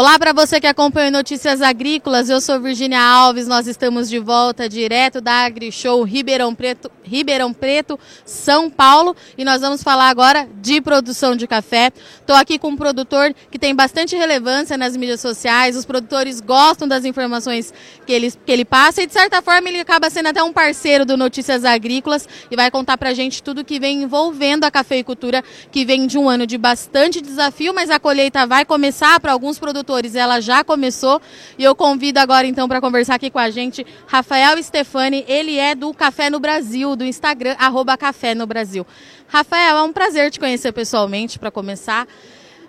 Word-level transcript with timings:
Olá 0.00 0.18
para 0.18 0.32
você 0.32 0.58
que 0.58 0.66
acompanha 0.66 1.10
Notícias 1.10 1.60
Agrícolas, 1.60 2.30
eu 2.30 2.40
sou 2.40 2.58
Virginia 2.58 3.02
Alves, 3.02 3.46
nós 3.46 3.66
estamos 3.66 4.08
de 4.08 4.18
volta 4.18 4.66
direto 4.66 5.20
da 5.20 5.44
AgriShow 5.44 6.02
Ribeirão 6.04 6.54
Preto, 6.54 6.90
Ribeirão 7.02 7.52
Preto, 7.52 8.00
São 8.24 8.70
Paulo, 8.70 9.14
e 9.36 9.44
nós 9.44 9.60
vamos 9.60 9.82
falar 9.82 10.08
agora 10.08 10.48
de 10.62 10.80
produção 10.80 11.36
de 11.36 11.46
café. 11.46 11.92
Estou 12.18 12.34
aqui 12.34 12.58
com 12.58 12.68
um 12.68 12.76
produtor 12.78 13.34
que 13.50 13.58
tem 13.58 13.74
bastante 13.74 14.16
relevância 14.16 14.78
nas 14.78 14.96
mídias 14.96 15.20
sociais, 15.20 15.76
os 15.76 15.84
produtores 15.84 16.40
gostam 16.40 16.88
das 16.88 17.04
informações 17.04 17.70
que 18.06 18.12
ele, 18.14 18.30
que 18.30 18.50
ele 18.50 18.64
passa 18.64 19.02
e 19.02 19.06
de 19.06 19.12
certa 19.12 19.42
forma 19.42 19.68
ele 19.68 19.80
acaba 19.80 20.08
sendo 20.08 20.30
até 20.30 20.42
um 20.42 20.50
parceiro 20.50 21.04
do 21.04 21.14
Notícias 21.14 21.62
Agrícolas 21.62 22.26
e 22.50 22.56
vai 22.56 22.70
contar 22.70 22.96
para 22.96 23.10
a 23.10 23.14
gente 23.14 23.42
tudo 23.42 23.62
que 23.62 23.78
vem 23.78 24.04
envolvendo 24.04 24.64
a 24.64 24.70
cafeicultura, 24.70 25.44
que 25.70 25.84
vem 25.84 26.06
de 26.06 26.16
um 26.16 26.26
ano 26.26 26.46
de 26.46 26.56
bastante 26.56 27.20
desafio, 27.20 27.74
mas 27.74 27.90
a 27.90 28.00
colheita 28.00 28.46
vai 28.46 28.64
começar 28.64 29.20
para 29.20 29.32
alguns 29.32 29.58
produtores 29.58 29.89
ela 30.14 30.40
já 30.40 30.62
começou 30.62 31.20
e 31.58 31.64
eu 31.64 31.74
convido 31.74 32.18
agora 32.18 32.46
então 32.46 32.68
para 32.68 32.80
conversar 32.80 33.16
aqui 33.16 33.30
com 33.30 33.38
a 33.38 33.50
gente 33.50 33.86
Rafael 34.06 34.62
Stefani, 34.62 35.24
ele 35.26 35.56
é 35.56 35.74
do 35.74 35.92
Café 35.92 36.30
no 36.30 36.38
Brasil, 36.38 36.94
do 36.94 37.04
Instagram, 37.04 37.56
arroba 37.58 37.96
Café 37.96 38.34
no 38.34 38.46
Brasil. 38.46 38.86
Rafael, 39.28 39.78
é 39.78 39.82
um 39.82 39.92
prazer 39.92 40.30
te 40.30 40.40
conhecer 40.40 40.72
pessoalmente 40.72 41.38
para 41.38 41.50
começar, 41.50 42.06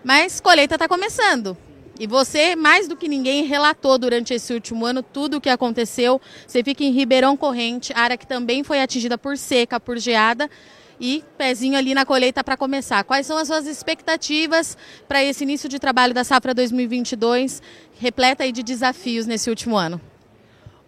mas 0.04 0.40
colheita 0.40 0.76
está 0.76 0.88
começando. 0.88 1.58
E 2.00 2.08
você, 2.08 2.56
mais 2.56 2.88
do 2.88 2.96
que 2.96 3.08
ninguém, 3.08 3.46
relatou 3.46 3.98
durante 3.98 4.34
esse 4.34 4.52
último 4.54 4.86
ano 4.86 5.04
tudo 5.04 5.38
o 5.38 5.42
que 5.42 5.50
aconteceu. 5.50 6.20
Você 6.48 6.64
fica 6.64 6.84
em 6.84 6.92
Ribeirão 6.92 7.38
Corrente, 7.38 7.94
área 7.96 8.18
que 8.18 8.26
também 8.26 8.64
foi 8.64 8.82
atingida 8.82 9.18
por 9.18 9.38
seca, 9.38 9.80
por 9.80 10.00
geada 10.00 10.50
e 11.02 11.24
pezinho 11.36 11.76
ali 11.76 11.96
na 11.96 12.06
colheita 12.06 12.44
para 12.44 12.56
começar. 12.56 13.04
Quais 13.04 13.26
são 13.26 13.38
as 13.38 13.48
suas 13.48 13.66
expectativas 13.66 14.78
para 15.08 15.24
esse 15.24 15.44
início 15.44 15.68
de 15.68 15.80
trabalho 15.80 16.14
da 16.14 16.24
safra 16.24 16.54
2022, 16.54 17.60
repleta 18.00 18.44
aí 18.44 18.52
de 18.52 18.62
desafios 18.62 19.26
nesse 19.26 19.50
último 19.50 19.76
ano? 19.76 20.00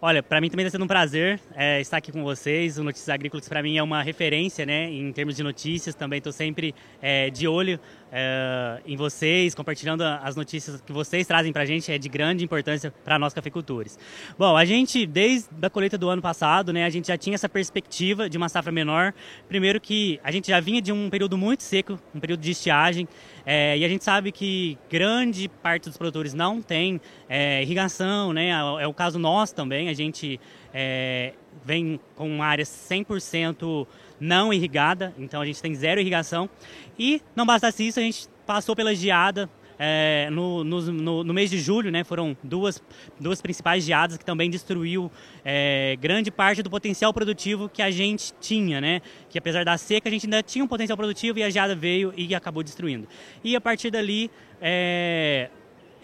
Olha, 0.06 0.22
para 0.22 0.38
mim 0.38 0.50
também 0.50 0.66
está 0.66 0.76
sendo 0.76 0.84
um 0.84 0.86
prazer 0.86 1.40
é, 1.56 1.80
estar 1.80 1.96
aqui 1.96 2.12
com 2.12 2.22
vocês. 2.22 2.76
O 2.78 2.84
Notícias 2.84 3.08
Agrícolas 3.08 3.48
para 3.48 3.62
mim 3.62 3.78
é 3.78 3.82
uma 3.82 4.02
referência, 4.02 4.66
né, 4.66 4.84
em 4.84 5.10
termos 5.10 5.34
de 5.34 5.42
notícias. 5.42 5.94
Também 5.94 6.18
estou 6.18 6.30
sempre 6.30 6.74
é, 7.00 7.30
de 7.30 7.48
olho 7.48 7.80
é, 8.16 8.80
em 8.86 8.96
vocês, 8.96 9.56
compartilhando 9.56 10.02
as 10.02 10.36
notícias 10.36 10.80
que 10.80 10.92
vocês 10.92 11.26
trazem 11.26 11.52
para 11.52 11.62
a 11.62 11.66
gente, 11.66 11.90
é 11.90 11.98
de 11.98 12.08
grande 12.08 12.44
importância 12.44 12.94
para 13.04 13.18
nós 13.18 13.34
cafeicultores. 13.34 13.98
Bom, 14.38 14.56
a 14.56 14.64
gente, 14.64 15.04
desde 15.04 15.48
a 15.60 15.68
colheita 15.68 15.98
do 15.98 16.08
ano 16.08 16.22
passado, 16.22 16.72
né, 16.72 16.84
a 16.84 16.90
gente 16.90 17.08
já 17.08 17.18
tinha 17.18 17.34
essa 17.34 17.48
perspectiva 17.48 18.30
de 18.30 18.36
uma 18.36 18.48
safra 18.48 18.70
menor. 18.70 19.12
Primeiro 19.48 19.80
que 19.80 20.20
a 20.22 20.30
gente 20.30 20.46
já 20.46 20.60
vinha 20.60 20.80
de 20.80 20.92
um 20.92 21.10
período 21.10 21.36
muito 21.36 21.64
seco, 21.64 21.98
um 22.14 22.20
período 22.20 22.40
de 22.40 22.52
estiagem, 22.52 23.08
é, 23.44 23.76
e 23.76 23.84
a 23.84 23.88
gente 23.88 24.04
sabe 24.04 24.30
que 24.30 24.78
grande 24.88 25.48
parte 25.48 25.88
dos 25.88 25.98
produtores 25.98 26.34
não 26.34 26.62
tem 26.62 27.00
é, 27.28 27.62
irrigação, 27.62 28.32
né, 28.32 28.50
é, 28.50 28.84
é 28.84 28.86
o 28.86 28.94
caso 28.94 29.18
nosso 29.18 29.56
também, 29.56 29.88
a 29.88 29.92
gente 29.92 30.38
é, 30.74 31.34
vem 31.64 32.00
com 32.16 32.28
uma 32.28 32.46
área 32.46 32.64
100% 32.64 33.86
não 34.18 34.52
irrigada, 34.52 35.14
então 35.16 35.40
a 35.40 35.46
gente 35.46 35.62
tem 35.62 35.74
zero 35.74 36.00
irrigação. 36.00 36.50
E 36.98 37.22
não 37.36 37.46
bastasse 37.46 37.86
isso, 37.86 38.00
a 38.00 38.02
gente 38.02 38.28
passou 38.44 38.74
pela 38.74 38.94
geada 38.94 39.48
é, 39.78 40.28
no, 40.30 40.62
no, 40.64 41.24
no, 41.24 41.34
mês 41.34 41.50
de 41.50 41.58
julho, 41.58 41.90
né, 41.90 42.04
foram 42.04 42.36
duas, 42.42 42.82
duas 43.18 43.40
principais 43.40 43.84
geadas 43.84 44.16
que 44.16 44.24
também 44.24 44.48
destruiu 44.48 45.10
é, 45.44 45.96
grande 46.00 46.30
parte 46.30 46.62
do 46.62 46.70
potencial 46.70 47.12
produtivo 47.12 47.68
que 47.68 47.82
a 47.82 47.90
gente 47.90 48.32
tinha, 48.40 48.80
né, 48.80 49.02
que 49.28 49.38
apesar 49.38 49.64
da 49.64 49.76
seca 49.76 50.08
a 50.08 50.12
gente 50.12 50.26
ainda 50.26 50.42
tinha 50.42 50.64
um 50.64 50.68
potencial 50.68 50.96
produtivo 50.96 51.38
e 51.38 51.42
a 51.42 51.50
geada 51.50 51.74
veio 51.74 52.12
e 52.16 52.34
acabou 52.34 52.62
destruindo. 52.62 53.08
E 53.42 53.56
a 53.56 53.60
partir 53.60 53.90
dali, 53.90 54.30
é, 54.60 55.50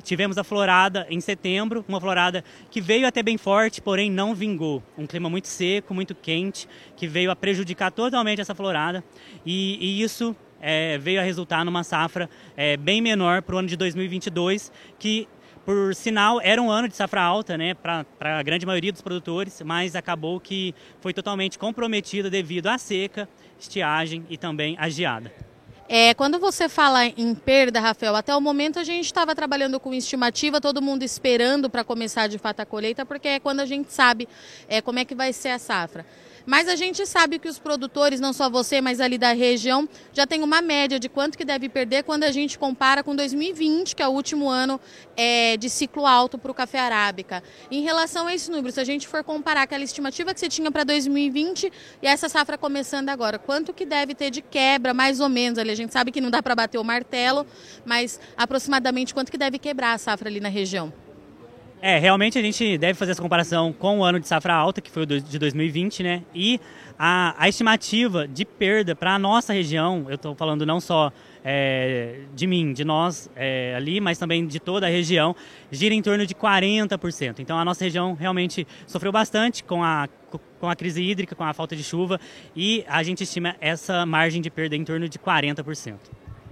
tivemos 0.02 0.38
a 0.38 0.44
florada 0.44 1.06
em 1.08 1.20
setembro, 1.20 1.84
uma 1.88 2.00
florada 2.00 2.44
que 2.70 2.80
veio 2.80 3.06
até 3.06 3.22
bem 3.22 3.36
forte, 3.36 3.80
porém 3.80 4.10
não 4.10 4.34
vingou. 4.34 4.82
Um 4.96 5.06
clima 5.06 5.28
muito 5.28 5.48
seco, 5.48 5.94
muito 5.94 6.14
quente, 6.14 6.68
que 6.96 7.06
veio 7.06 7.30
a 7.30 7.36
prejudicar 7.36 7.90
totalmente 7.90 8.40
essa 8.40 8.54
florada. 8.54 9.04
E, 9.44 9.78
e 9.80 10.02
isso 10.02 10.34
é, 10.60 10.98
veio 10.98 11.20
a 11.20 11.22
resultar 11.22 11.64
numa 11.64 11.84
safra 11.84 12.28
é, 12.56 12.76
bem 12.76 13.00
menor 13.00 13.42
para 13.42 13.56
o 13.56 13.58
ano 13.58 13.68
de 13.68 13.76
2022, 13.76 14.72
que 14.98 15.28
por 15.64 15.94
sinal, 15.94 16.40
era 16.42 16.60
um 16.60 16.70
ano 16.70 16.88
de 16.88 16.96
safra 16.96 17.22
alta 17.22 17.56
né, 17.56 17.74
para 17.74 18.04
a 18.20 18.42
grande 18.42 18.64
maioria 18.64 18.90
dos 18.90 19.02
produtores, 19.02 19.60
mas 19.62 19.94
acabou 19.94 20.40
que 20.40 20.74
foi 21.00 21.12
totalmente 21.12 21.58
comprometida 21.58 22.30
devido 22.30 22.66
à 22.66 22.78
seca, 22.78 23.28
estiagem 23.58 24.24
e 24.28 24.38
também 24.38 24.74
à 24.78 24.88
geada. 24.88 25.30
É, 25.92 26.14
quando 26.14 26.38
você 26.38 26.68
fala 26.68 27.04
em 27.04 27.34
perda, 27.34 27.80
Rafael, 27.80 28.14
até 28.14 28.32
o 28.32 28.40
momento 28.40 28.78
a 28.78 28.84
gente 28.84 29.06
estava 29.06 29.34
trabalhando 29.34 29.80
com 29.80 29.92
estimativa, 29.92 30.60
todo 30.60 30.80
mundo 30.80 31.02
esperando 31.02 31.68
para 31.68 31.82
começar 31.82 32.28
de 32.28 32.38
fato 32.38 32.60
a 32.60 32.64
colheita, 32.64 33.04
porque 33.04 33.26
é 33.26 33.40
quando 33.40 33.58
a 33.58 33.66
gente 33.66 33.92
sabe 33.92 34.28
é, 34.68 34.80
como 34.80 35.00
é 35.00 35.04
que 35.04 35.16
vai 35.16 35.32
ser 35.32 35.48
a 35.48 35.58
safra. 35.58 36.06
Mas 36.46 36.68
a 36.68 36.76
gente 36.76 37.06
sabe 37.06 37.38
que 37.38 37.48
os 37.48 37.58
produtores, 37.58 38.20
não 38.20 38.32
só 38.32 38.48
você, 38.48 38.80
mas 38.80 39.00
ali 39.00 39.18
da 39.18 39.32
região, 39.32 39.88
já 40.12 40.26
tem 40.26 40.42
uma 40.42 40.62
média 40.62 40.98
de 40.98 41.08
quanto 41.08 41.36
que 41.36 41.44
deve 41.44 41.68
perder 41.68 42.04
quando 42.04 42.24
a 42.24 42.32
gente 42.32 42.58
compara 42.58 43.02
com 43.02 43.14
2020, 43.14 43.94
que 43.94 44.02
é 44.02 44.08
o 44.08 44.10
último 44.10 44.48
ano 44.48 44.80
é, 45.16 45.56
de 45.56 45.68
ciclo 45.68 46.06
alto 46.06 46.38
para 46.38 46.50
o 46.50 46.54
café 46.54 46.78
arábica. 46.78 47.42
Em 47.70 47.82
relação 47.82 48.26
a 48.26 48.34
esse 48.34 48.50
número, 48.50 48.72
se 48.72 48.80
a 48.80 48.84
gente 48.84 49.06
for 49.06 49.22
comparar 49.22 49.62
aquela 49.62 49.84
estimativa 49.84 50.32
que 50.32 50.40
você 50.40 50.48
tinha 50.48 50.70
para 50.70 50.84
2020 50.84 51.72
e 52.02 52.06
essa 52.06 52.28
safra 52.28 52.56
começando 52.56 53.08
agora, 53.08 53.38
quanto 53.38 53.72
que 53.72 53.84
deve 53.84 54.14
ter 54.14 54.30
de 54.30 54.42
quebra, 54.42 54.94
mais 54.94 55.20
ou 55.20 55.28
menos 55.28 55.58
ali? 55.58 55.70
A 55.70 55.76
gente 55.76 55.92
sabe 55.92 56.10
que 56.10 56.20
não 56.20 56.30
dá 56.30 56.42
para 56.42 56.54
bater 56.54 56.78
o 56.78 56.84
martelo, 56.84 57.46
mas 57.84 58.20
aproximadamente 58.36 59.14
quanto 59.14 59.30
que 59.30 59.38
deve 59.38 59.58
quebrar 59.58 59.92
a 59.92 59.98
safra 59.98 60.28
ali 60.28 60.40
na 60.40 60.48
região? 60.48 60.92
É, 61.82 61.98
realmente 61.98 62.38
a 62.38 62.42
gente 62.42 62.76
deve 62.76 62.94
fazer 62.94 63.12
essa 63.12 63.22
comparação 63.22 63.72
com 63.72 64.00
o 64.00 64.04
ano 64.04 64.20
de 64.20 64.28
safra 64.28 64.52
alta, 64.52 64.82
que 64.82 64.90
foi 64.90 65.04
o 65.04 65.06
de 65.06 65.38
2020, 65.38 66.02
né? 66.02 66.22
E 66.34 66.60
a, 66.98 67.34
a 67.38 67.48
estimativa 67.48 68.28
de 68.28 68.44
perda 68.44 68.94
para 68.94 69.14
a 69.14 69.18
nossa 69.18 69.54
região, 69.54 70.04
eu 70.08 70.16
estou 70.16 70.34
falando 70.34 70.66
não 70.66 70.78
só 70.78 71.10
é, 71.42 72.20
de 72.34 72.46
mim, 72.46 72.74
de 72.74 72.84
nós 72.84 73.30
é, 73.34 73.74
ali, 73.74 73.98
mas 73.98 74.18
também 74.18 74.46
de 74.46 74.60
toda 74.60 74.86
a 74.86 74.90
região, 74.90 75.34
gira 75.70 75.94
em 75.94 76.02
torno 76.02 76.26
de 76.26 76.34
40%. 76.34 77.38
Então 77.38 77.58
a 77.58 77.64
nossa 77.64 77.82
região 77.82 78.12
realmente 78.12 78.66
sofreu 78.86 79.10
bastante 79.10 79.64
com 79.64 79.82
a, 79.82 80.06
com 80.60 80.68
a 80.68 80.76
crise 80.76 81.02
hídrica, 81.02 81.34
com 81.34 81.44
a 81.44 81.54
falta 81.54 81.74
de 81.74 81.82
chuva, 81.82 82.20
e 82.54 82.84
a 82.86 83.02
gente 83.02 83.24
estima 83.24 83.56
essa 83.58 84.04
margem 84.04 84.42
de 84.42 84.50
perda 84.50 84.76
em 84.76 84.84
torno 84.84 85.08
de 85.08 85.18
40%. 85.18 85.94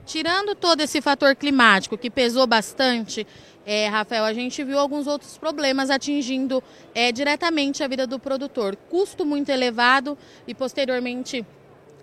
Tirando 0.07 0.55
todo 0.55 0.81
esse 0.81 1.03
fator 1.03 1.37
climático 1.37 1.99
que 1.99 2.09
pesou 2.09 2.47
bastante, 2.47 3.27
é, 3.71 3.87
Rafael, 3.87 4.25
a 4.25 4.33
gente 4.33 4.65
viu 4.65 4.79
alguns 4.79 5.07
outros 5.07 5.37
problemas 5.37 5.91
atingindo 5.91 6.65
é, 6.95 7.13
diretamente 7.13 7.85
a 7.85 7.87
vida 7.87 8.07
do 8.07 8.19
produtor. 8.19 8.75
Custo 8.89 9.27
muito 9.27 9.51
elevado 9.51 10.17
e, 10.47 10.55
posteriormente, 10.55 11.45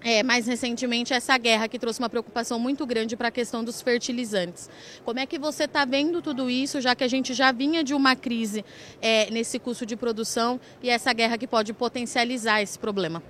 é, 0.04 0.22
mais 0.22 0.46
recentemente, 0.46 1.12
essa 1.12 1.36
guerra 1.40 1.68
que 1.68 1.80
trouxe 1.80 1.98
uma 1.98 2.08
preocupação 2.08 2.60
muito 2.60 2.86
grande 2.86 3.18
para 3.18 3.30
a 3.30 3.32
questão 3.32 3.64
dos 3.64 3.82
fertilizantes. 3.82 4.70
Como 5.04 5.20
é 5.20 5.26
que 5.26 5.40
você 5.40 5.64
está 5.64 5.84
vendo 5.86 6.22
tudo 6.22 6.52
isso, 6.52 6.80
já 6.80 6.94
que 6.94 7.04
a 7.04 7.08
gente 7.08 7.34
já 7.34 7.52
vinha 7.52 7.84
de 7.84 7.96
uma 7.96 8.16
crise 8.16 8.64
é, 9.02 9.32
nesse 9.32 9.58
custo 9.58 9.88
de 9.88 9.96
produção 9.96 10.62
e 10.84 10.90
essa 10.92 11.12
guerra 11.14 11.36
que 11.36 11.48
pode 11.48 11.74
potencializar 11.74 12.62
esse 12.62 12.78
problema? 12.78 13.24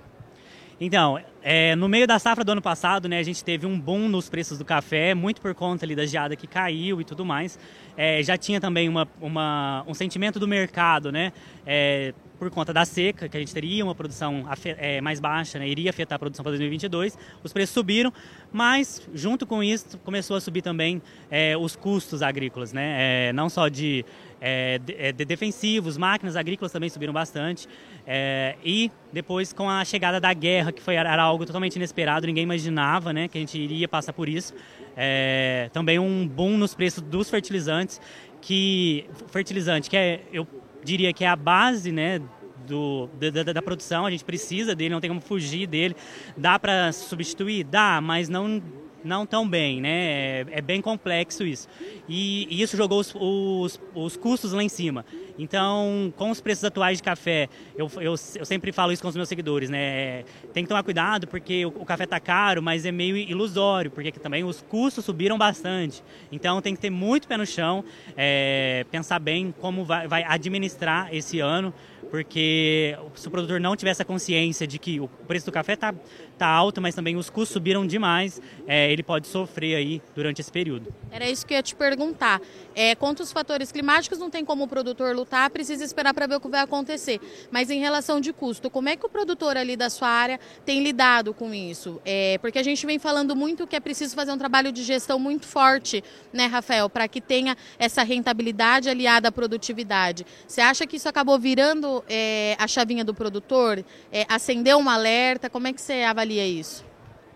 Então, 0.78 1.18
é, 1.42 1.74
no 1.74 1.88
meio 1.88 2.06
da 2.06 2.18
safra 2.18 2.44
do 2.44 2.52
ano 2.52 2.60
passado, 2.60 3.08
né, 3.08 3.18
a 3.18 3.22
gente 3.22 3.42
teve 3.42 3.64
um 3.64 3.80
boom 3.80 4.08
nos 4.08 4.28
preços 4.28 4.58
do 4.58 4.64
café, 4.64 5.14
muito 5.14 5.40
por 5.40 5.54
conta 5.54 5.86
ali 5.86 5.96
da 5.96 6.04
geada 6.04 6.36
que 6.36 6.46
caiu 6.46 7.00
e 7.00 7.04
tudo 7.04 7.24
mais. 7.24 7.58
É, 7.96 8.22
já 8.22 8.36
tinha 8.36 8.60
também 8.60 8.86
uma, 8.86 9.08
uma, 9.18 9.82
um 9.86 9.94
sentimento 9.94 10.38
do 10.38 10.46
mercado, 10.46 11.10
né, 11.10 11.32
é, 11.64 12.12
por 12.38 12.50
conta 12.50 12.74
da 12.74 12.84
seca, 12.84 13.26
que 13.26 13.36
a 13.38 13.40
gente 13.40 13.54
teria 13.54 13.82
uma 13.82 13.94
produção 13.94 14.44
é, 14.76 15.00
mais 15.00 15.18
baixa, 15.18 15.58
né, 15.58 15.66
iria 15.66 15.88
afetar 15.88 16.16
a 16.16 16.18
produção 16.18 16.42
para 16.42 16.50
2022. 16.50 17.16
Os 17.42 17.54
preços 17.54 17.72
subiram, 17.72 18.12
mas 18.52 19.08
junto 19.14 19.46
com 19.46 19.62
isso 19.62 19.96
começou 20.04 20.36
a 20.36 20.40
subir 20.42 20.60
também 20.60 21.00
é, 21.30 21.56
os 21.56 21.74
custos 21.74 22.20
agrícolas, 22.20 22.74
né, 22.74 23.28
é, 23.28 23.32
não 23.32 23.48
só 23.48 23.68
de 23.68 24.04
é, 24.40 24.78
de, 24.78 24.94
é, 24.94 25.12
de, 25.12 25.24
defensivos, 25.24 25.96
máquinas 25.96 26.36
agrícolas 26.36 26.72
também 26.72 26.88
subiram 26.88 27.12
bastante. 27.12 27.68
É, 28.06 28.56
e 28.64 28.90
depois 29.12 29.52
com 29.52 29.68
a 29.68 29.84
chegada 29.84 30.20
da 30.20 30.32
guerra, 30.32 30.72
que 30.72 30.82
foi, 30.82 30.94
era 30.94 31.22
algo 31.22 31.44
totalmente 31.44 31.76
inesperado, 31.76 32.26
ninguém 32.26 32.44
imaginava 32.44 33.12
né, 33.12 33.28
que 33.28 33.38
a 33.38 33.40
gente 33.40 33.58
iria 33.58 33.88
passar 33.88 34.12
por 34.12 34.28
isso. 34.28 34.54
É, 34.96 35.70
também 35.72 35.98
um 35.98 36.26
boom 36.26 36.56
nos 36.56 36.74
preços 36.74 37.02
dos 37.02 37.28
fertilizantes, 37.28 38.00
que 38.40 39.06
fertilizante 39.28 39.90
que 39.90 39.96
é, 39.96 40.22
eu 40.32 40.46
diria 40.84 41.12
que 41.12 41.24
é 41.24 41.28
a 41.28 41.36
base 41.36 41.90
né, 41.90 42.20
do, 42.66 43.08
da, 43.08 43.52
da, 43.52 43.62
produção, 43.62 44.06
a 44.06 44.10
gente 44.10 44.24
precisa 44.24 44.74
dele, 44.74 44.90
não 44.90 45.00
tem 45.00 45.08
como 45.08 45.20
fugir 45.20 45.66
dele. 45.66 45.96
Dá 46.36 46.58
para 46.58 46.92
substituir? 46.92 47.64
Dá, 47.64 48.00
mas 48.00 48.28
não 48.28 48.62
não 49.06 49.24
tão 49.24 49.48
bem, 49.48 49.80
né? 49.80 49.90
É, 49.90 50.46
é 50.50 50.60
bem 50.60 50.82
complexo 50.82 51.44
isso. 51.44 51.68
E, 52.08 52.46
e 52.50 52.60
isso 52.60 52.76
jogou 52.76 53.00
os, 53.00 53.14
os, 53.14 53.80
os, 53.94 54.16
custos 54.16 54.52
lá 54.52 54.62
em 54.62 54.68
cima. 54.68 55.06
Então, 55.38 56.12
com 56.16 56.30
os 56.30 56.40
preços 56.40 56.64
atuais 56.64 56.98
de 56.98 57.02
café, 57.02 57.48
eu, 57.76 57.90
eu, 57.96 58.14
eu 58.34 58.44
sempre 58.44 58.72
falo 58.72 58.92
isso 58.92 59.02
com 59.02 59.08
os 59.08 59.16
meus 59.16 59.28
seguidores, 59.28 59.70
né? 59.70 60.24
Tem 60.52 60.64
que 60.64 60.68
tomar 60.68 60.82
cuidado 60.82 61.26
porque 61.26 61.64
o, 61.64 61.68
o 61.68 61.84
café 61.84 62.04
está 62.04 62.18
caro, 62.18 62.62
mas 62.62 62.84
é 62.84 62.92
meio 62.92 63.16
ilusório, 63.16 63.90
porque 63.90 64.10
também 64.12 64.44
os 64.44 64.62
custos 64.62 65.04
subiram 65.04 65.38
bastante. 65.38 66.02
Então, 66.32 66.60
tem 66.60 66.74
que 66.74 66.80
ter 66.80 66.90
muito 66.90 67.28
pé 67.28 67.36
no 67.36 67.46
chão, 67.46 67.84
é, 68.16 68.84
pensar 68.90 69.18
bem 69.18 69.54
como 69.60 69.84
vai, 69.84 70.08
vai 70.08 70.24
administrar 70.24 71.14
esse 71.14 71.40
ano 71.40 71.72
porque 72.10 72.96
se 73.14 73.28
o 73.28 73.30
produtor 73.30 73.60
não 73.60 73.76
tiver 73.76 73.90
essa 73.90 74.04
consciência 74.04 74.66
de 74.66 74.78
que 74.78 75.00
o 75.00 75.08
preço 75.08 75.46
do 75.46 75.52
café 75.52 75.74
está 75.74 75.94
tá 76.36 76.46
alto, 76.46 76.80
mas 76.80 76.94
também 76.94 77.16
os 77.16 77.30
custos 77.30 77.54
subiram 77.54 77.86
demais, 77.86 78.40
é, 78.66 78.90
ele 78.92 79.02
pode 79.02 79.26
sofrer 79.26 79.76
aí 79.76 80.02
durante 80.14 80.40
esse 80.40 80.52
período. 80.52 80.94
Era 81.10 81.28
isso 81.28 81.46
que 81.46 81.54
eu 81.54 81.56
ia 81.56 81.62
te 81.62 81.74
perguntar. 81.74 82.40
É, 82.74 82.94
os 83.20 83.32
fatores 83.32 83.72
climáticos, 83.72 84.18
não 84.18 84.28
tem 84.28 84.44
como 84.44 84.64
o 84.64 84.68
produtor 84.68 85.16
lutar, 85.16 85.48
precisa 85.48 85.82
esperar 85.82 86.12
para 86.12 86.26
ver 86.26 86.36
o 86.36 86.40
que 86.40 86.48
vai 86.48 86.60
acontecer. 86.60 87.20
Mas 87.50 87.70
em 87.70 87.80
relação 87.80 88.20
de 88.20 88.32
custo, 88.32 88.68
como 88.68 88.88
é 88.88 88.96
que 88.96 89.06
o 89.06 89.08
produtor 89.08 89.56
ali 89.56 89.76
da 89.76 89.88
sua 89.88 90.08
área 90.08 90.38
tem 90.64 90.82
lidado 90.82 91.32
com 91.32 91.54
isso? 91.54 92.00
É, 92.04 92.36
porque 92.38 92.58
a 92.58 92.62
gente 92.62 92.84
vem 92.84 92.98
falando 92.98 93.34
muito 93.34 93.66
que 93.66 93.74
é 93.74 93.80
preciso 93.80 94.14
fazer 94.14 94.32
um 94.32 94.38
trabalho 94.38 94.70
de 94.70 94.82
gestão 94.82 95.18
muito 95.18 95.46
forte, 95.46 96.04
né, 96.32 96.46
Rafael, 96.46 96.90
para 96.90 97.08
que 97.08 97.20
tenha 97.20 97.56
essa 97.78 98.02
rentabilidade 98.02 98.88
aliada 98.88 99.28
à 99.28 99.32
produtividade. 99.32 100.26
Você 100.46 100.60
acha 100.60 100.86
que 100.86 100.96
isso 100.96 101.08
acabou 101.08 101.38
virando 101.38 101.95
é, 102.08 102.56
a 102.58 102.66
chavinha 102.66 103.04
do 103.04 103.14
produtor? 103.14 103.84
É, 104.12 104.24
acendeu 104.28 104.78
um 104.78 104.88
alerta? 104.88 105.48
Como 105.50 105.66
é 105.66 105.72
que 105.72 105.80
você 105.80 106.02
avalia 106.02 106.46
isso? 106.46 106.84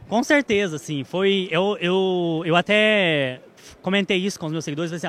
Com 0.08 0.22
certeza, 0.22 0.76
sim. 0.78 1.04
Foi. 1.04 1.48
Eu, 1.50 1.76
eu, 1.80 2.42
eu 2.44 2.56
até 2.56 3.40
comentei 3.80 4.18
isso 4.18 4.38
com 4.38 4.46
os 4.46 4.52
meus 4.52 4.64
seguidores. 4.64 4.92
Assim, 4.92 5.06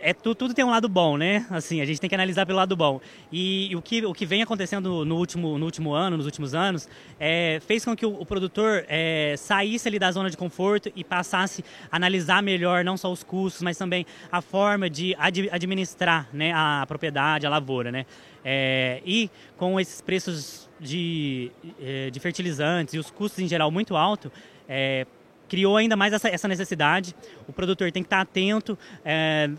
é, 0.00 0.12
tudo, 0.12 0.34
tudo, 0.34 0.54
tem 0.54 0.64
um 0.64 0.70
lado 0.70 0.88
bom, 0.88 1.16
né? 1.16 1.46
Assim, 1.50 1.80
a 1.80 1.84
gente 1.84 2.00
tem 2.00 2.08
que 2.08 2.14
analisar 2.14 2.46
pelo 2.46 2.58
lado 2.58 2.76
bom. 2.76 3.00
E, 3.32 3.70
e 3.70 3.76
o, 3.76 3.82
que, 3.82 4.04
o 4.04 4.12
que 4.12 4.24
vem 4.24 4.42
acontecendo 4.42 5.04
no 5.04 5.16
último, 5.16 5.58
no 5.58 5.64
último 5.64 5.92
ano, 5.92 6.16
nos 6.16 6.26
últimos 6.26 6.54
anos, 6.54 6.88
é, 7.18 7.60
fez 7.66 7.84
com 7.84 7.96
que 7.96 8.06
o, 8.06 8.20
o 8.20 8.26
produtor 8.26 8.84
é, 8.88 9.34
saísse 9.36 9.88
ali 9.88 9.98
da 9.98 10.10
zona 10.10 10.30
de 10.30 10.36
conforto 10.36 10.90
e 10.94 11.02
passasse 11.02 11.64
a 11.90 11.96
analisar 11.96 12.42
melhor 12.42 12.84
não 12.84 12.96
só 12.96 13.10
os 13.10 13.22
custos, 13.22 13.62
mas 13.62 13.76
também 13.76 14.06
a 14.30 14.40
forma 14.40 14.88
de 14.88 15.14
ad, 15.18 15.48
administrar 15.50 16.28
né, 16.32 16.52
a 16.54 16.84
propriedade, 16.86 17.46
a 17.46 17.50
lavoura, 17.50 17.90
né? 17.90 18.06
É, 18.44 19.02
e 19.04 19.30
com 19.56 19.78
esses 19.80 20.00
preços 20.00 20.68
de, 20.80 21.50
é, 21.80 22.10
de 22.10 22.20
fertilizantes 22.20 22.94
e 22.94 22.98
os 22.98 23.10
custos 23.10 23.40
em 23.40 23.48
geral 23.48 23.70
muito 23.70 23.96
altos, 23.96 24.30
é, 24.68 25.06
criou 25.48 25.76
ainda 25.76 25.96
mais 25.96 26.12
essa, 26.12 26.28
essa 26.28 26.46
necessidade. 26.46 27.14
O 27.48 27.52
produtor 27.52 27.90
tem 27.90 28.02
que 28.02 28.06
estar 28.06 28.20
atento 28.20 28.78
é, 29.04 29.50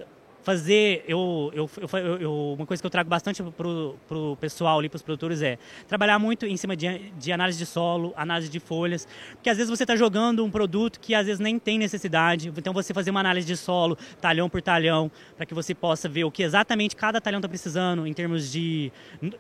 fazer, 0.44 1.04
eu, 1.08 1.52
eu, 1.54 1.70
eu, 1.78 2.18
eu, 2.18 2.56
uma 2.58 2.66
coisa 2.66 2.82
que 2.82 2.86
eu 2.86 2.90
trago 2.90 3.10
bastante 3.10 3.44
para 3.44 3.68
o 4.18 4.38
pessoal 4.40 4.80
ali, 4.80 4.90
para 4.90 4.98
os 4.98 5.02
produtores 5.02 5.42
é 5.42 5.58
trabalhar 5.88 6.18
muito 6.18 6.46
em 6.46 6.56
cima 6.56 6.76
de, 6.76 7.12
de 7.18 7.32
análise 7.32 7.58
de 7.58 7.66
solo, 7.66 8.14
análise 8.16 8.50
de 8.50 8.60
folhas, 8.60 9.08
porque 9.34 9.50
às 9.50 9.58
vezes 9.58 9.70
você 9.70 9.84
está 9.84 9.96
jogando 9.96 10.44
um 10.44 10.50
produto 10.50 11.00
que 11.00 11.14
às 11.14 11.26
vezes 11.26 11.40
nem 11.40 11.60
tem 11.60 11.78
necessidade, 11.78 12.52
então 12.56 12.74
você 12.74 12.94
fazer 12.94 13.12
uma 13.12 13.20
análise 13.20 13.46
de 13.46 13.58
solo, 13.58 13.98
talhão 14.22 14.50
por 14.50 14.62
talhão, 14.62 15.12
para 15.36 15.46
que 15.46 15.54
você 15.54 15.76
possa 15.76 16.08
ver 16.08 16.24
o 16.24 16.32
que 16.32 16.44
exatamente 16.44 16.96
cada 16.96 17.20
talhão 17.20 17.40
está 17.40 17.50
precisando 17.50 18.08
em 18.08 18.14
termos 18.14 18.52
de 18.52 18.92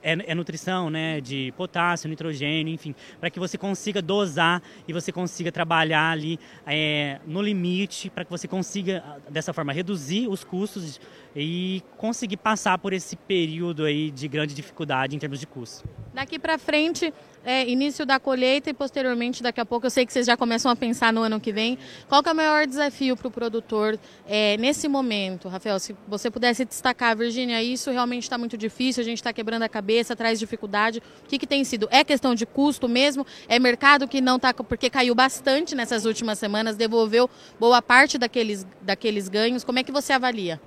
é, 0.03 0.31
é 0.31 0.35
nutrição, 0.35 0.89
né, 0.89 1.21
de 1.21 1.53
potássio, 1.55 2.09
nitrogênio, 2.09 2.73
enfim, 2.73 2.93
para 3.19 3.29
que 3.29 3.39
você 3.39 3.57
consiga 3.57 4.01
dosar 4.01 4.61
e 4.87 4.93
você 4.93 5.11
consiga 5.11 5.51
trabalhar 5.51 6.11
ali 6.11 6.39
é, 6.65 7.19
no 7.25 7.41
limite, 7.41 8.09
para 8.09 8.25
que 8.25 8.31
você 8.31 8.47
consiga 8.47 9.03
dessa 9.29 9.53
forma 9.53 9.71
reduzir 9.71 10.27
os 10.27 10.43
custos 10.43 10.88
e 11.35 11.83
conseguir 11.97 12.37
passar 12.37 12.77
por 12.77 12.93
esse 12.93 13.15
período 13.15 13.85
aí 13.85 14.09
de 14.09 14.27
grande 14.27 14.53
dificuldade 14.53 15.15
em 15.15 15.19
termos 15.19 15.39
de 15.39 15.45
custo. 15.45 15.87
Daqui 16.13 16.39
para 16.39 16.57
frente, 16.57 17.13
é, 17.45 17.69
início 17.69 18.05
da 18.05 18.19
colheita 18.19 18.69
e 18.69 18.73
posteriormente, 18.73 19.43
daqui 19.43 19.61
a 19.61 19.65
pouco, 19.65 19.85
eu 19.85 19.89
sei 19.89 20.05
que 20.05 20.11
vocês 20.11 20.25
já 20.25 20.35
começam 20.35 20.71
a 20.71 20.75
pensar 20.75 21.13
no 21.13 21.21
ano 21.21 21.39
que 21.39 21.51
vem. 21.51 21.77
Qual 22.07 22.23
que 22.23 22.29
é 22.29 22.31
o 22.31 22.35
maior 22.35 22.65
desafio 22.65 23.15
para 23.15 23.27
o 23.27 23.31
produtor 23.31 23.97
é, 24.27 24.57
nesse 24.57 24.87
momento, 24.87 25.47
Rafael? 25.47 25.79
Se 25.79 25.95
você 26.07 26.31
pudesse 26.31 26.65
destacar, 26.65 27.15
Virginia, 27.15 27.61
isso 27.61 27.91
realmente 27.91 28.23
está 28.23 28.37
muito 28.37 28.57
difícil, 28.57 29.01
a 29.01 29.05
gente 29.05 29.17
está 29.17 29.31
quebrando 29.31 29.63
a 29.63 29.69
cabeça, 29.69 30.15
traz 30.15 30.39
dificuldade. 30.39 31.01
O 31.23 31.27
que, 31.27 31.37
que 31.37 31.47
tem 31.47 31.63
sido? 31.63 31.87
É 31.91 32.03
questão 32.03 32.33
de 32.33 32.45
custo 32.45 32.89
mesmo? 32.89 33.25
É 33.47 33.59
mercado 33.59 34.07
que 34.07 34.19
não 34.19 34.37
está, 34.37 34.53
porque 34.53 34.89
caiu 34.89 35.13
bastante 35.13 35.75
nessas 35.75 36.05
últimas 36.05 36.39
semanas, 36.39 36.75
devolveu 36.75 37.29
boa 37.59 37.81
parte 37.81 38.17
daqueles, 38.17 38.65
daqueles 38.81 39.29
ganhos. 39.29 39.63
Como 39.63 39.77
é 39.77 39.83
que 39.83 39.91
você 39.91 40.11
avalia? 40.11 40.59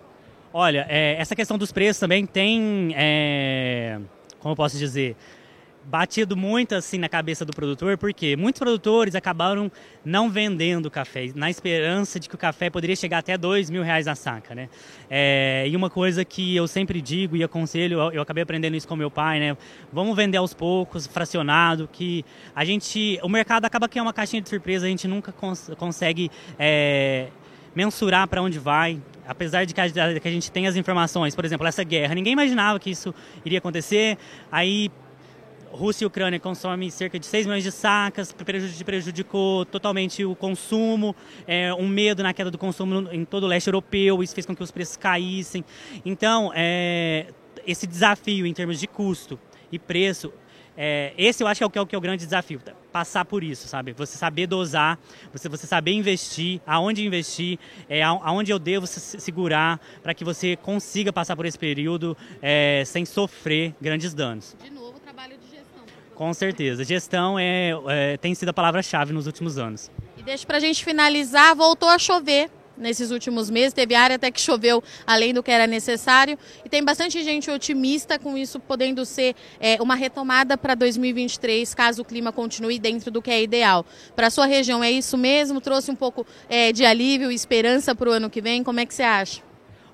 Olha, 0.54 0.87
é, 0.88 1.16
essa 1.19 1.34
questão 1.34 1.56
dos 1.56 1.72
preços 1.72 1.99
também 1.99 2.26
tem, 2.26 2.93
é, 2.94 3.99
como 4.38 4.52
eu 4.52 4.56
posso 4.56 4.76
dizer, 4.76 5.16
batido 5.84 6.37
muito 6.37 6.75
assim 6.75 6.99
na 6.99 7.08
cabeça 7.08 7.44
do 7.44 7.52
produtor, 7.52 7.96
porque 7.96 8.37
muitos 8.37 8.58
produtores 8.58 9.14
acabaram 9.14 9.70
não 10.04 10.31
vendendo 10.31 10.90
café, 10.90 11.31
na 11.34 11.50
esperança 11.50 12.20
de 12.20 12.28
que 12.28 12.34
o 12.34 12.38
café 12.38 12.70
poderia 12.70 12.94
chegar 12.94 13.19
até 13.19 13.37
dois 13.37 13.70
mil 13.70 13.82
reais 13.82 14.06
a 14.06 14.14
saca, 14.14 14.54
né? 14.54 14.69
É, 15.10 15.64
e 15.66 15.75
uma 15.75 15.90
coisa 15.90 16.25
que 16.25 16.54
eu 16.54 16.69
sempre 16.69 17.00
digo 17.00 17.37
e 17.37 17.43
aconselho, 17.43 17.99
eu, 17.99 18.12
eu, 18.12 18.22
acabei 18.22 18.43
aprendendo 18.43 18.76
isso 18.76 18.87
com 18.87 18.94
meu 18.94 19.10
pai, 19.10 19.40
né? 19.40 19.56
Vamos 19.93 20.14
vender 20.14 20.37
aos 20.37 20.52
poucos, 20.54 21.06
fracionado, 21.06 21.88
que 21.90 22.25
a 22.54 22.64
gente, 22.64 23.19
o 23.22 23.28
mercado 23.28 23.64
acaba 23.64 23.88
que 23.88 23.99
é 23.99 24.02
uma 24.02 24.12
caixinha 24.12 24.43
de 24.43 24.49
surpresa, 24.49 24.87
a 24.87 24.88
gente 24.88 25.08
nunca 25.08 25.32
cons 25.32 25.70
consegue 25.78 26.31
é, 26.58 27.28
mensurar 27.74 28.26
para 28.28 28.42
onde 28.42 28.58
vai, 28.58 29.00
apesar 29.26 29.64
de 29.64 29.74
que 29.74 29.80
a, 29.80 30.30
gente 30.30 30.50
tem 30.50 30.66
as 30.66 30.76
informações, 30.76 31.34
por 31.34 31.44
exemplo, 31.44 31.66
essa 31.66 31.82
guerra, 31.84 32.14
ninguém 32.14 32.32
imaginava 32.32 32.78
que 32.78 32.90
isso 32.90 33.14
iria 33.44 33.58
acontecer, 33.58 34.19
aí 34.50 34.90
Rússia 35.70 36.04
e 36.04 36.06
Ucrânia 36.06 36.38
consomem 36.38 36.90
cerca 36.90 37.19
de 37.19 37.24
6 37.24 37.46
milhões 37.46 37.64
de 37.64 37.72
sacas, 37.72 38.30
prejudicou 38.84 39.64
totalmente 39.64 40.22
o 40.22 40.34
consumo, 40.34 41.16
é, 41.46 41.72
um 41.72 41.88
medo 41.88 42.22
na 42.22 42.34
queda 42.34 42.50
do 42.50 42.58
consumo 42.58 43.08
em 43.10 43.24
todo 43.24 43.44
o 43.44 43.46
leste 43.46 43.69
europeu, 43.69 44.22
isso 44.22 44.34
fez 44.34 44.44
com 44.44 44.54
que 44.54 44.62
os 44.62 44.70
preços 44.70 44.98
caíssem. 44.98 45.64
Então, 46.04 46.52
é, 46.54 47.28
esse 47.66 47.86
desafio 47.86 48.46
em 48.46 48.52
termos 48.52 48.78
de 48.78 48.86
custo 48.86 49.38
e 49.70 49.78
preço 49.78 50.30
é, 50.76 51.12
esse 51.16 51.42
eu 51.42 51.46
acho 51.46 51.58
que 51.58 51.64
é 51.64 51.66
o, 51.66 51.86
que 51.86 51.94
é 51.94 51.98
o, 51.98 52.00
é 52.00 52.02
grande 52.02 52.25
desafio? 52.25 52.60
Passar 52.92 53.24
por 53.24 53.42
isso, 53.42 53.66
sabe? 53.66 53.92
Você 53.94 54.18
saber 54.18 54.46
dosar, 54.46 54.98
você, 55.32 55.48
você 55.48 55.66
saber 55.66 55.92
investir, 55.92 56.60
aonde 56.66 57.04
investir, 57.04 57.58
é, 57.88 58.02
aonde 58.02 58.52
eu 58.52 58.58
devo 58.58 58.86
segurar 58.86 59.80
para 60.02 60.14
que 60.14 60.24
você 60.24 60.56
consiga 60.56 61.12
passar 61.12 61.34
por 61.34 61.46
esse 61.46 61.58
período 61.58 62.16
é, 62.40 62.82
sem 62.86 63.04
sofrer 63.04 63.74
grandes 63.80 64.12
danos. 64.12 64.54
De 64.62 64.70
novo, 64.70 65.00
trabalho 65.00 65.36
de 65.38 65.56
gestão. 65.56 65.82
Com 66.14 66.34
certeza. 66.34 66.84
Gestão 66.84 67.38
é, 67.38 67.72
é 67.88 68.16
tem 68.18 68.34
sido 68.34 68.50
a 68.50 68.52
palavra-chave 68.52 69.12
nos 69.12 69.26
últimos 69.26 69.58
anos. 69.58 69.90
E 70.16 70.22
deixa 70.22 70.46
para 70.46 70.58
a 70.58 70.60
gente 70.60 70.84
finalizar, 70.84 71.56
voltou 71.56 71.88
a 71.88 71.99
chover 71.99 72.50
nesses 72.76 73.11
últimos 73.11 73.50
meses. 73.50 73.73
Teve 73.73 73.95
área 73.95 74.17
até 74.17 74.31
que 74.31 74.41
choveu 74.41 74.83
além 75.07 75.33
do 75.33 75.43
que 75.43 75.50
era 75.50 75.67
necessário. 75.67 76.38
E 76.64 76.69
tem 76.69 76.85
bastante 76.85 77.23
gente 77.23 77.50
otimista 77.50 78.19
com 78.19 78.37
isso 78.37 78.59
podendo 78.61 79.05
ser 79.05 79.35
é, 79.61 79.81
uma 79.81 79.95
retomada 79.95 80.57
para 80.57 80.75
2023, 80.75 81.75
caso 81.75 82.02
o 82.02 82.05
clima 82.05 82.33
continue 82.33 82.79
dentro 82.79 83.11
do 83.11 83.23
que 83.23 83.31
é 83.31 83.43
ideal. 83.43 83.85
Para 84.14 84.29
a 84.29 84.31
sua 84.31 84.47
região, 84.47 84.83
é 84.83 84.91
isso 84.91 85.17
mesmo? 85.17 85.61
Trouxe 85.61 85.91
um 85.91 85.97
pouco 85.97 86.26
é, 86.49 86.73
de 86.73 86.85
alívio 86.85 87.31
e 87.31 87.35
esperança 87.35 87.95
para 87.95 88.09
o 88.09 88.12
ano 88.12 88.31
que 88.31 88.41
vem? 88.41 88.62
Como 88.62 88.81
é 88.81 88.87
que 88.87 88.95
você 88.95 89.02
acha? 89.02 89.43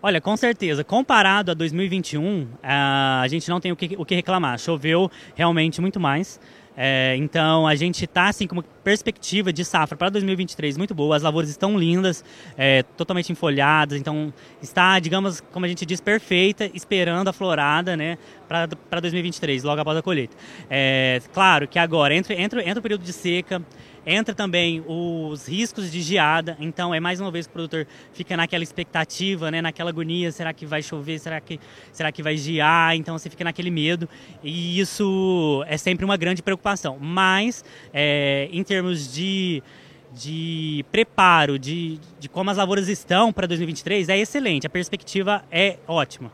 Olha, 0.00 0.20
com 0.20 0.36
certeza. 0.36 0.84
Comparado 0.84 1.50
a 1.50 1.54
2021, 1.54 2.48
a 2.62 3.26
gente 3.28 3.48
não 3.48 3.60
tem 3.60 3.72
o 3.72 3.76
que, 3.76 3.96
o 3.98 4.04
que 4.04 4.14
reclamar. 4.14 4.58
Choveu 4.58 5.10
realmente 5.34 5.80
muito 5.80 5.98
mais. 5.98 6.40
É, 6.80 7.16
então 7.16 7.66
a 7.66 7.74
gente 7.74 8.04
está 8.04 8.28
assim 8.28 8.46
com 8.46 8.54
uma 8.54 8.62
perspectiva 8.62 9.52
de 9.52 9.64
safra 9.64 9.98
para 9.98 10.10
2023 10.10 10.76
muito 10.76 10.94
boa. 10.94 11.16
As 11.16 11.22
lavouras 11.22 11.50
estão 11.50 11.76
lindas, 11.76 12.24
é, 12.56 12.84
totalmente 12.96 13.32
enfolhadas. 13.32 13.98
Então 13.98 14.32
está, 14.62 15.00
digamos, 15.00 15.40
como 15.40 15.66
a 15.66 15.68
gente 15.68 15.84
diz, 15.84 16.00
perfeita, 16.00 16.70
esperando 16.72 17.26
a 17.26 17.32
florada, 17.32 17.96
né, 17.96 18.16
para 18.46 19.00
2023, 19.00 19.64
logo 19.64 19.80
após 19.80 19.98
a 19.98 20.02
colheita. 20.02 20.36
É, 20.70 21.20
claro 21.34 21.66
que 21.66 21.80
agora 21.80 22.14
entra, 22.14 22.32
entra, 22.40 22.62
entra 22.62 22.78
o 22.78 22.82
período 22.82 23.02
de 23.02 23.12
seca. 23.12 23.60
Entra 24.10 24.34
também 24.34 24.82
os 24.86 25.46
riscos 25.46 25.92
de 25.92 26.00
geada, 26.00 26.56
então 26.58 26.94
é 26.94 26.98
mais 26.98 27.20
uma 27.20 27.30
vez 27.30 27.46
que 27.46 27.50
o 27.50 27.52
produtor 27.52 27.86
fica 28.14 28.38
naquela 28.38 28.64
expectativa, 28.64 29.50
né, 29.50 29.60
naquela 29.60 29.90
agonia, 29.90 30.32
será 30.32 30.50
que 30.54 30.64
vai 30.64 30.82
chover, 30.82 31.18
será 31.18 31.38
que, 31.42 31.60
será 31.92 32.10
que 32.10 32.22
vai 32.22 32.34
gear, 32.34 32.96
então 32.96 33.18
você 33.18 33.28
fica 33.28 33.44
naquele 33.44 33.70
medo 33.70 34.08
e 34.42 34.80
isso 34.80 35.62
é 35.68 35.76
sempre 35.76 36.06
uma 36.06 36.16
grande 36.16 36.42
preocupação. 36.42 36.96
Mas, 36.98 37.62
é, 37.92 38.48
em 38.50 38.64
termos 38.64 39.12
de 39.12 39.62
de 40.10 40.86
preparo, 40.90 41.58
de, 41.58 42.00
de 42.18 42.30
como 42.30 42.48
as 42.48 42.56
lavouras 42.56 42.88
estão 42.88 43.30
para 43.30 43.46
2023 43.46 44.08
é 44.08 44.18
excelente, 44.18 44.66
a 44.66 44.70
perspectiva 44.70 45.44
é 45.50 45.76
ótima. 45.86 46.32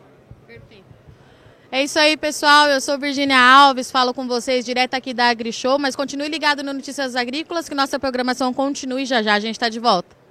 É 1.75 1.83
isso 1.83 1.99
aí, 1.99 2.17
pessoal. 2.17 2.69
Eu 2.69 2.81
sou 2.81 2.97
Virginia 2.97 3.37
Alves, 3.37 3.91
falo 3.91 4.15
com 4.15 4.29
vocês 4.29 4.65
direto 4.65 4.95
aqui 4.95 5.13
da 5.13 5.29
AgriShow, 5.31 5.77
mas 5.77 5.97
continue 5.97 6.29
ligado 6.29 6.63
no 6.63 6.73
Notícias 6.73 7.17
Agrícolas, 7.17 7.69
que 7.69 7.75
nossa 7.75 7.99
programação 7.99 8.55
continue 8.55 9.05
já 9.05 9.21
já. 9.25 9.35
A 9.35 9.41
gente 9.41 9.57
está 9.57 9.69
de 9.69 9.81
volta. 9.81 10.24